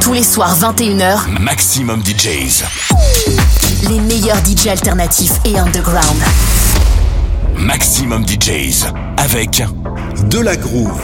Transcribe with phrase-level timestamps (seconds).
[0.00, 2.64] Tous les soirs 21h, Maximum DJs.
[3.88, 6.22] les meilleurs DJ alternatifs et underground.
[7.56, 8.86] Maximum DJs.
[9.16, 9.62] Avec
[10.30, 11.00] De la groove.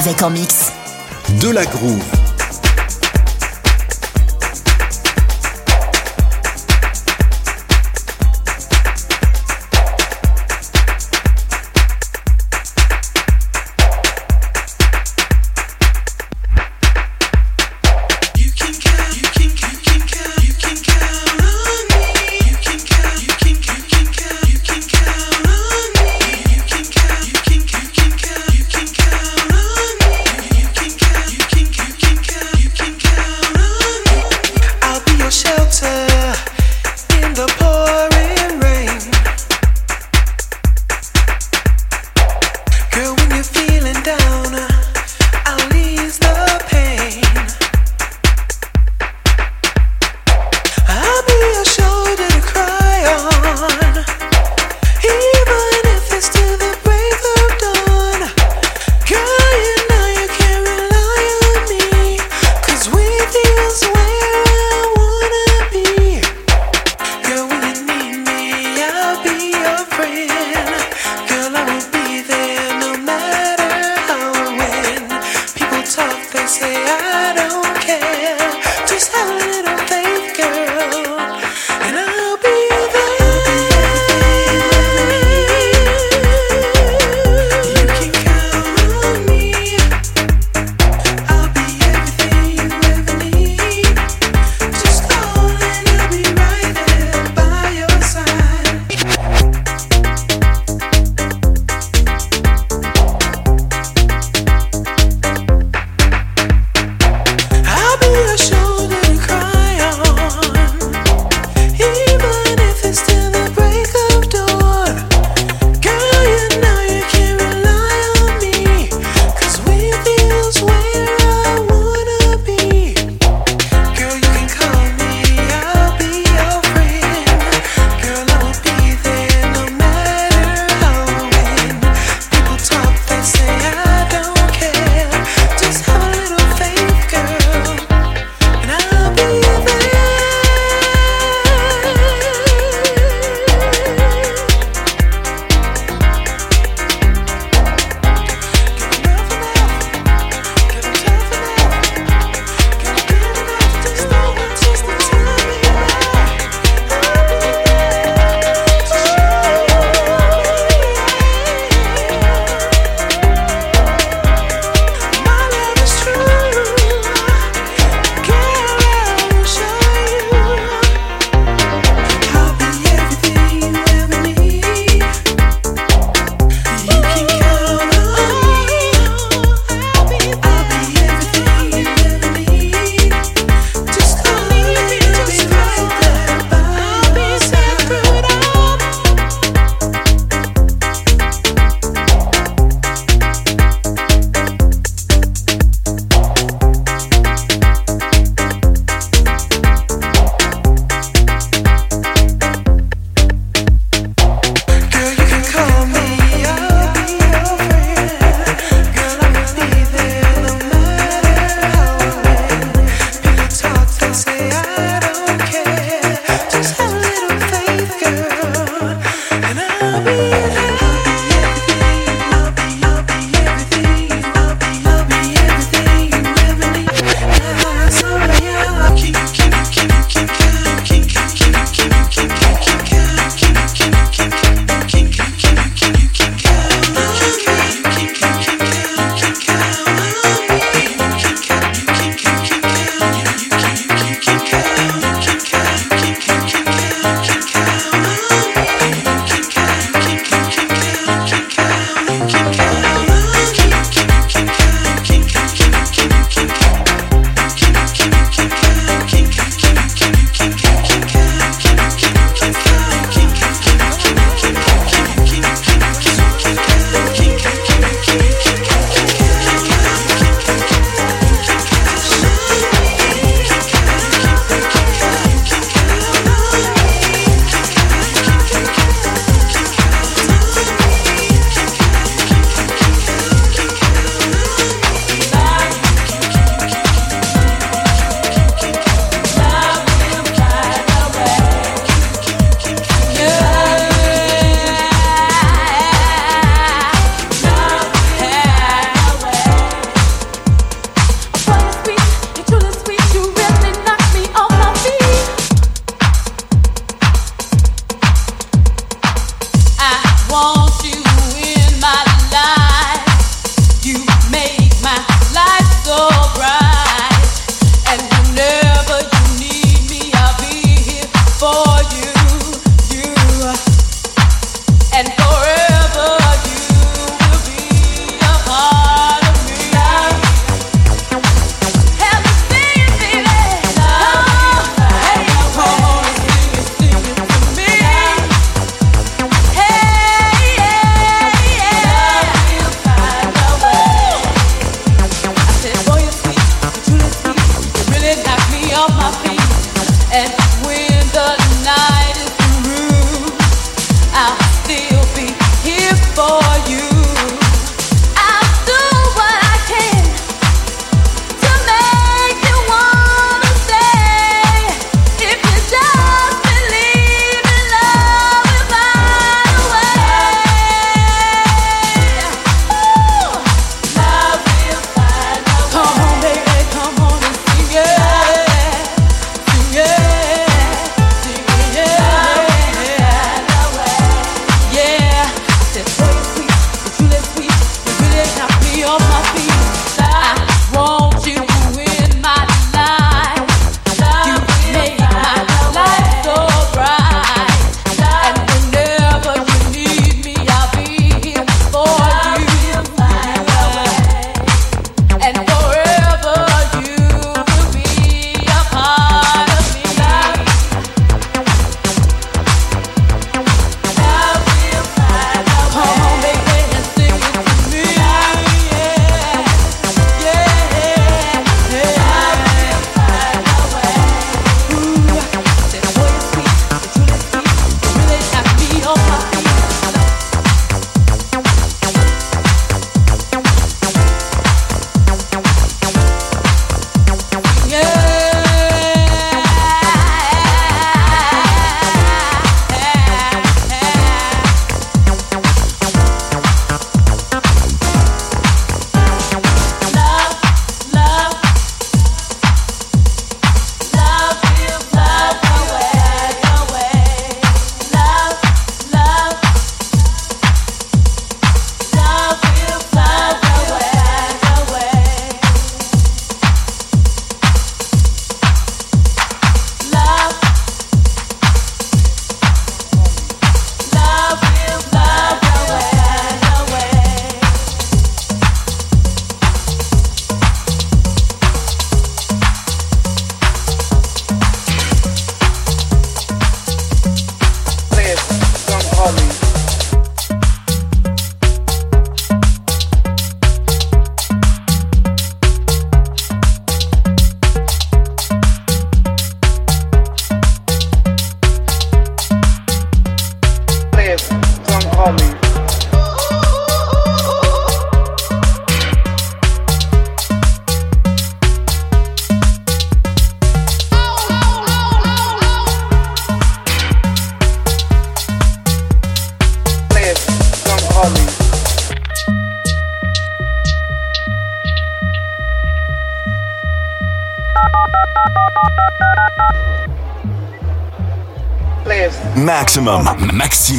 [0.00, 0.72] Avec en mix.
[1.42, 2.19] De la groove.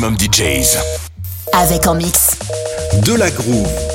[0.02, 0.78] Maximum DJs.
[1.54, 2.38] Avec en mix.
[3.06, 3.91] De la groove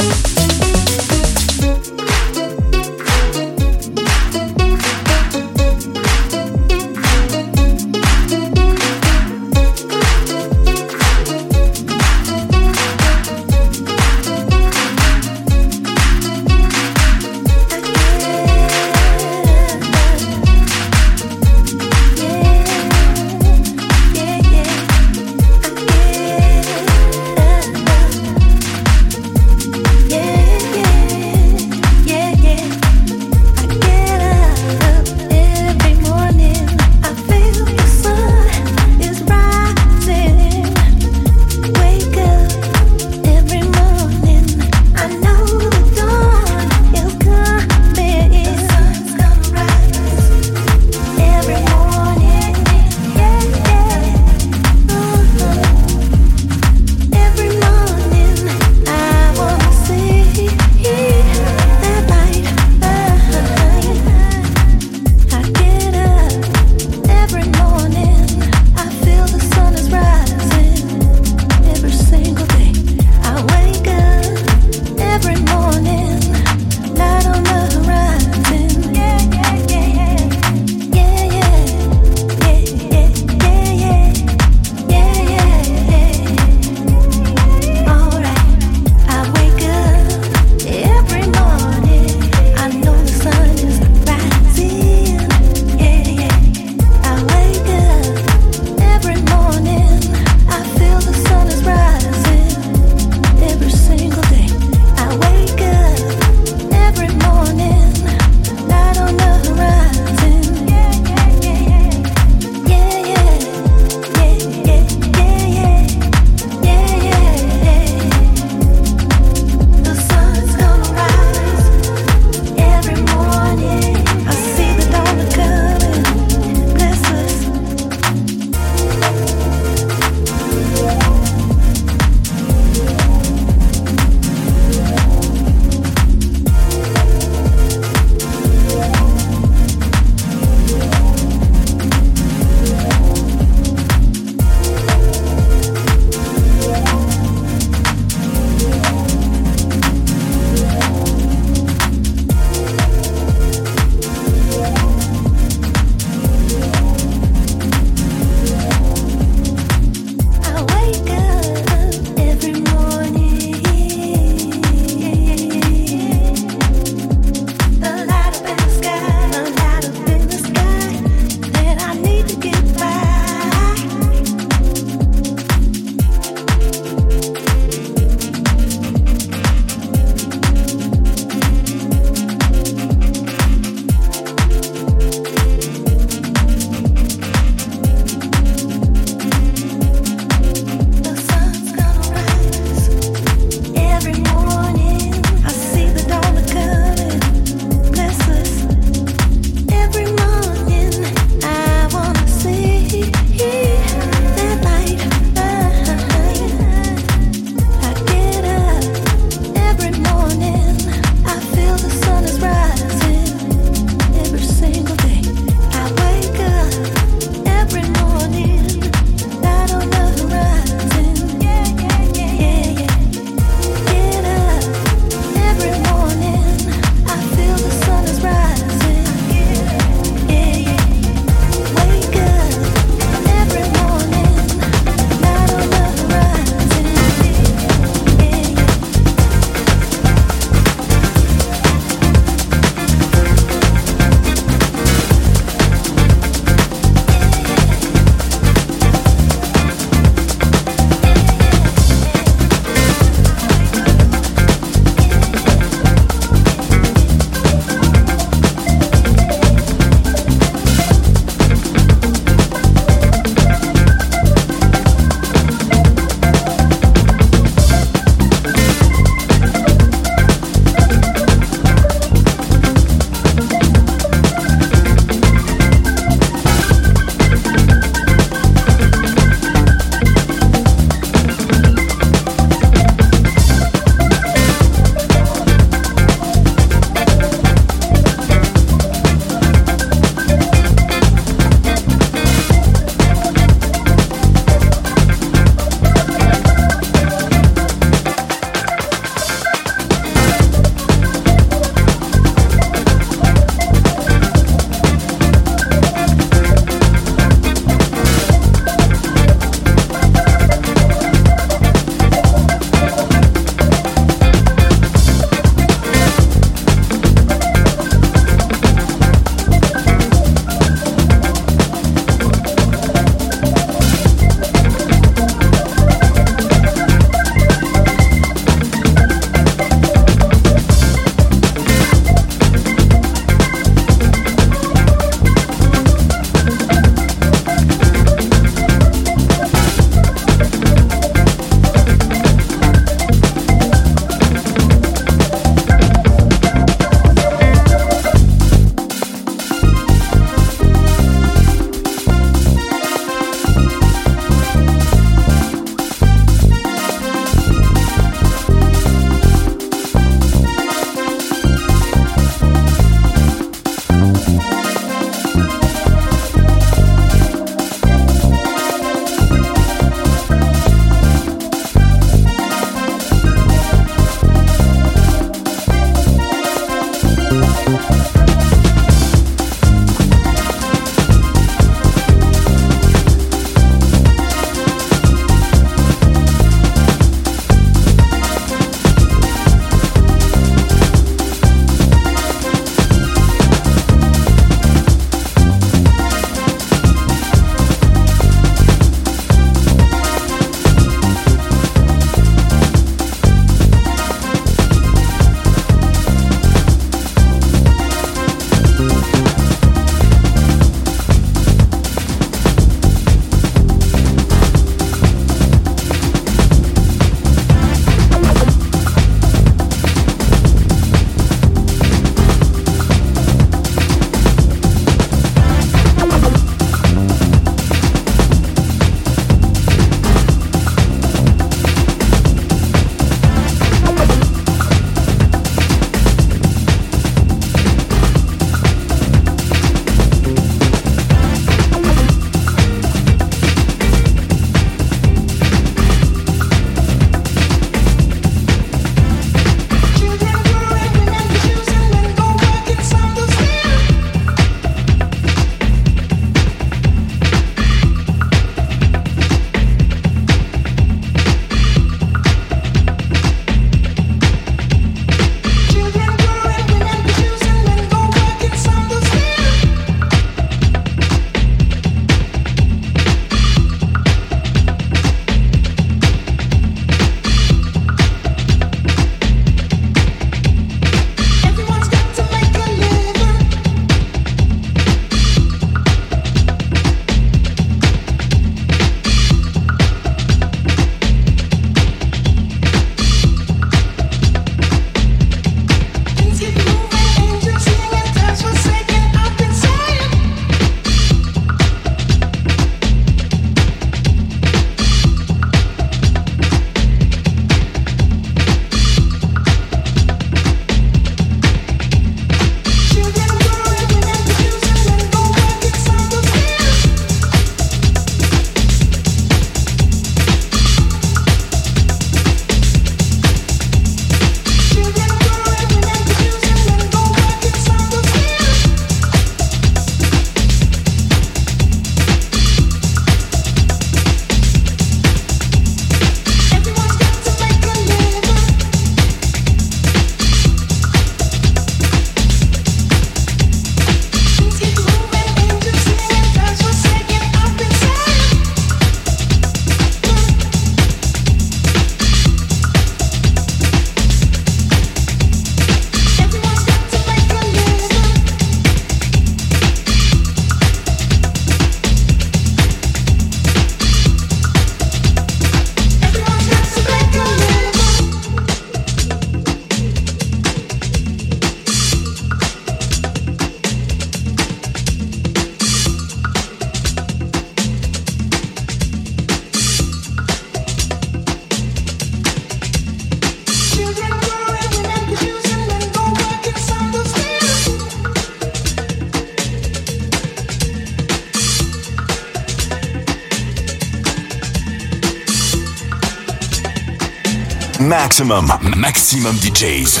[598.26, 600.00] Maximum, maximum DJs.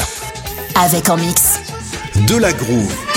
[0.74, 1.60] Avec en mix.
[2.26, 3.15] De la groove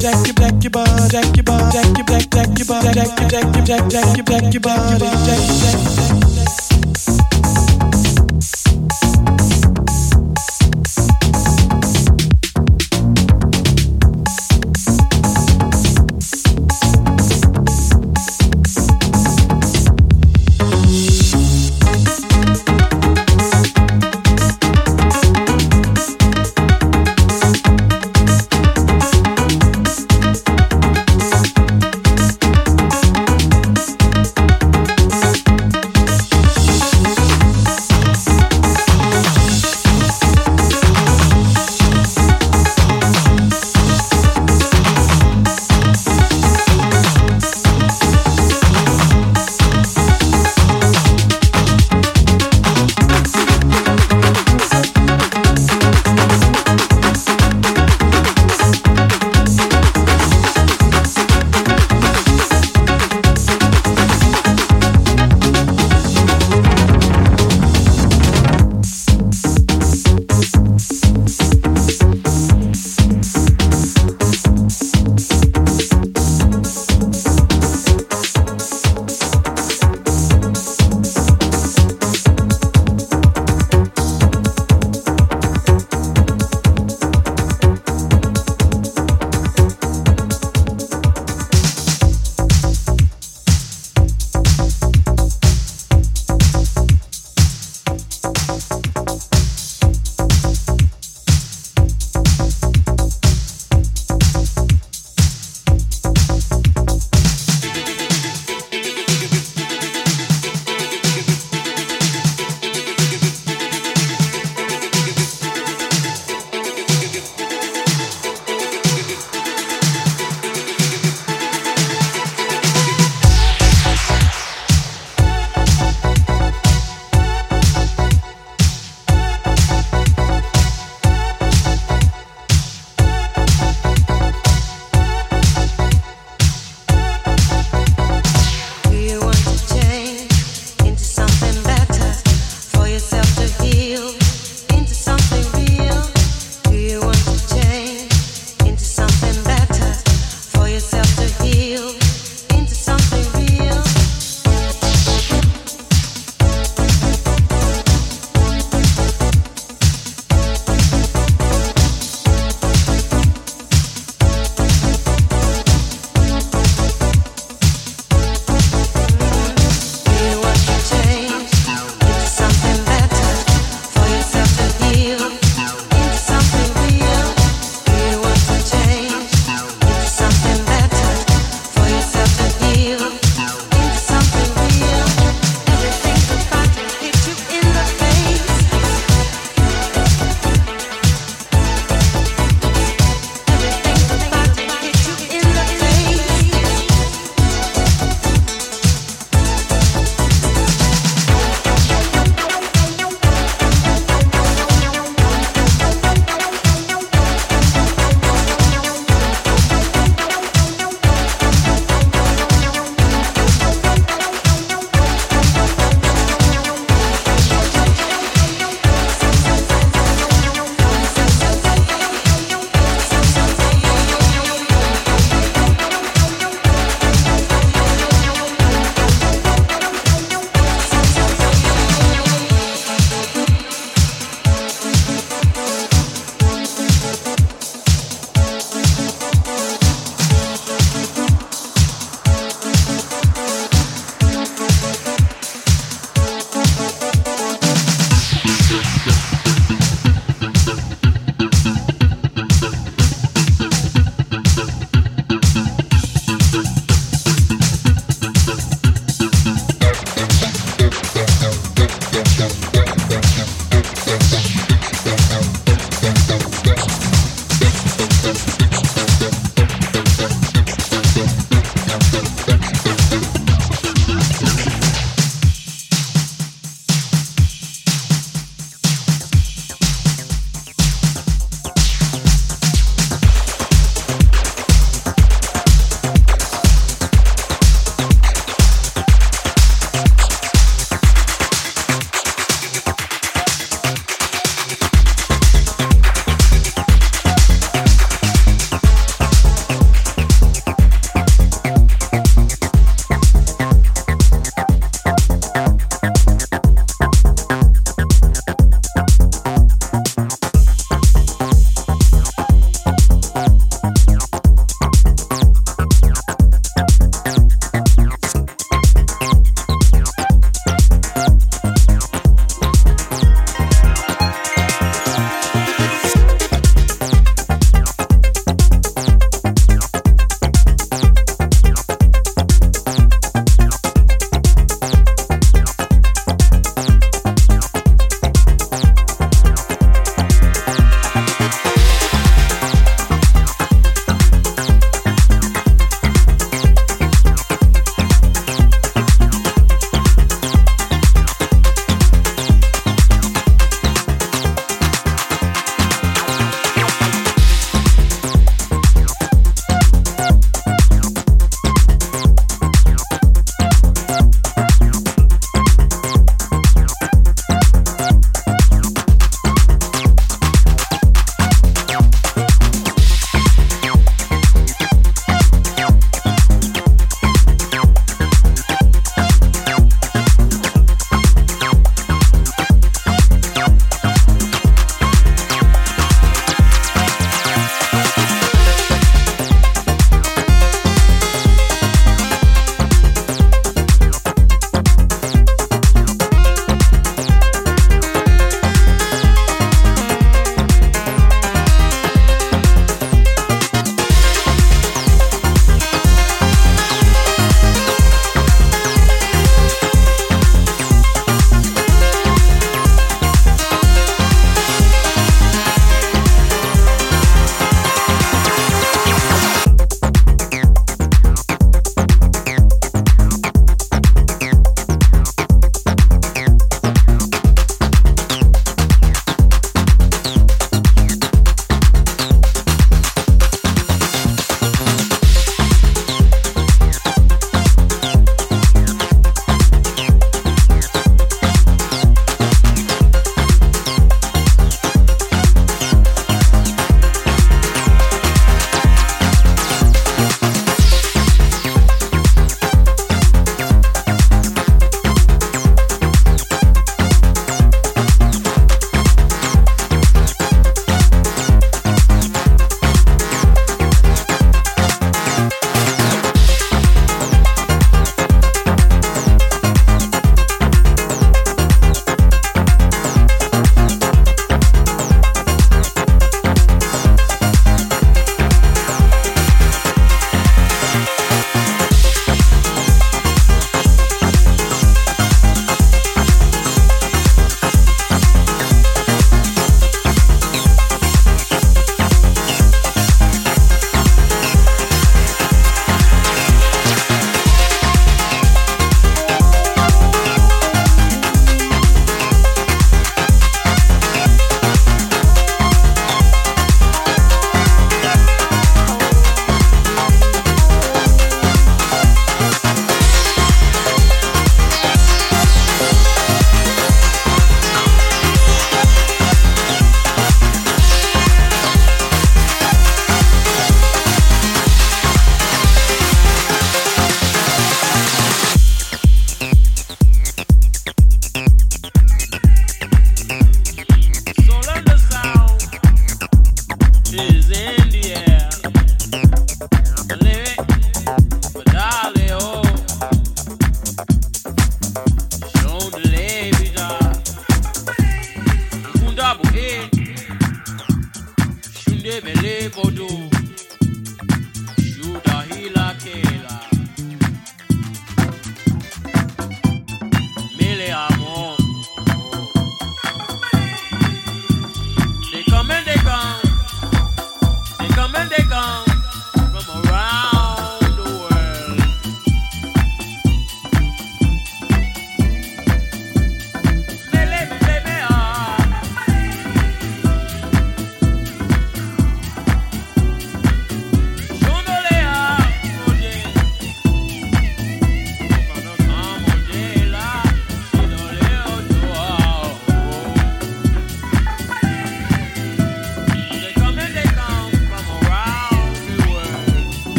[0.00, 0.50] jack your back
[1.10, 4.98] jack your bar, jack your jack your bar, jack your jack your jack jack your
[4.98, 5.09] back.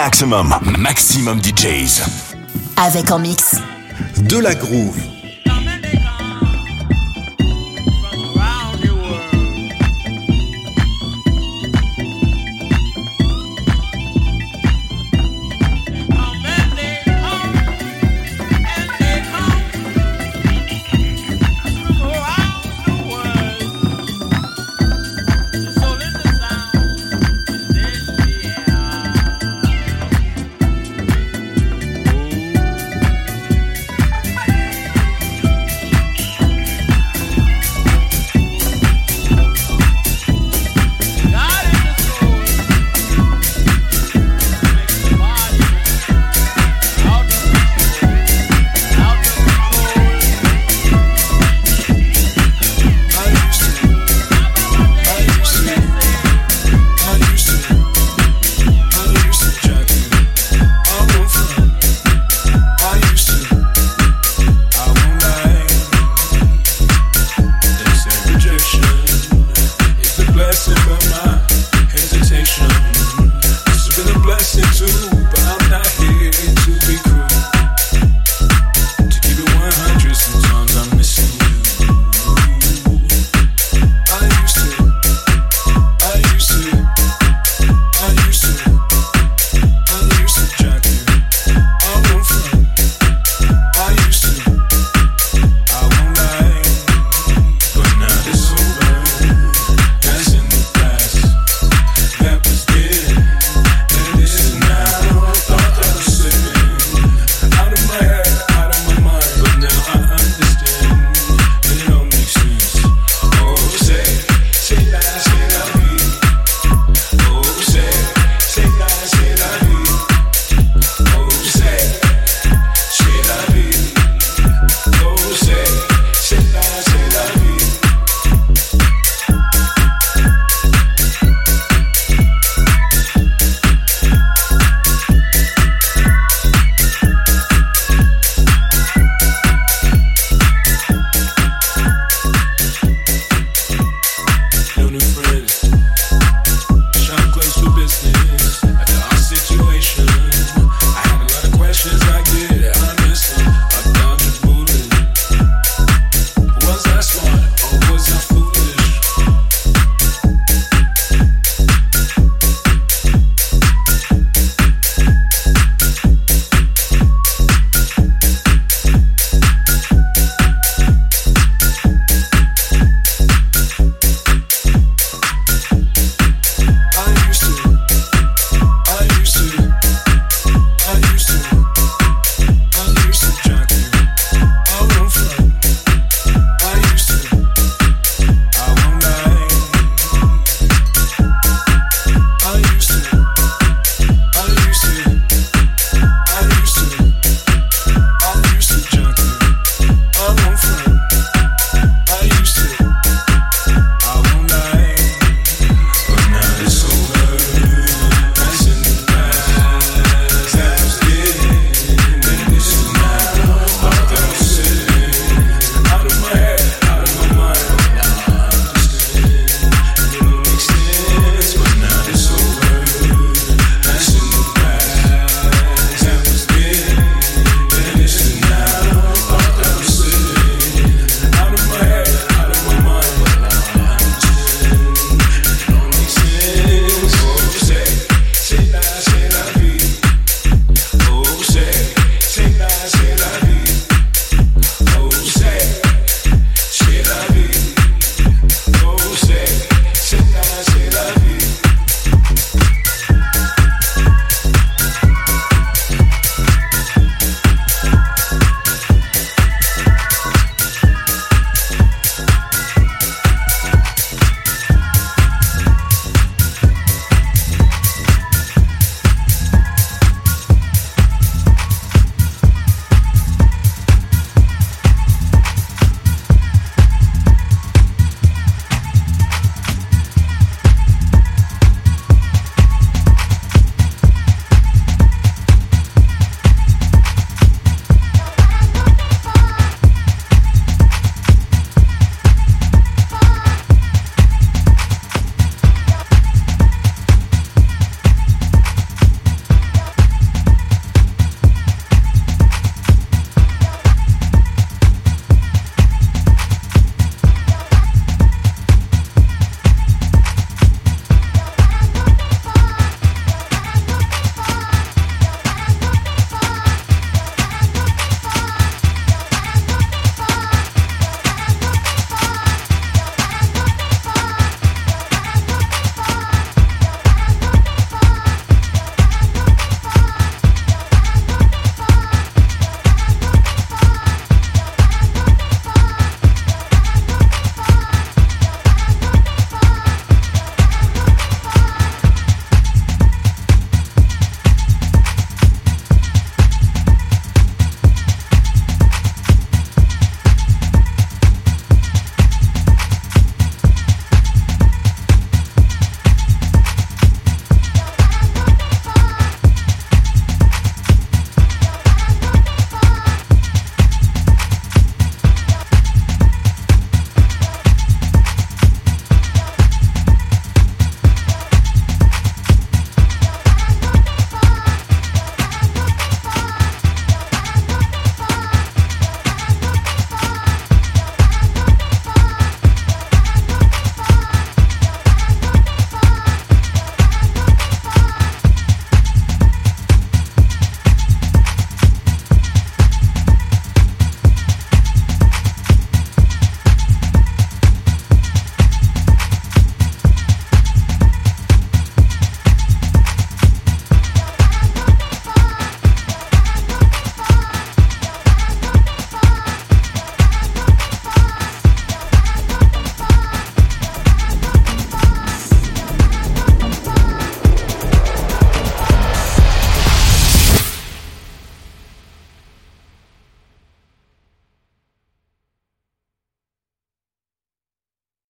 [0.00, 2.02] Maximum, maximum DJs.
[2.76, 3.56] Avec en mix.
[4.28, 5.07] De la groove